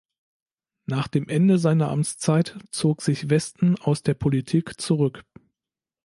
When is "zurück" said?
4.81-5.23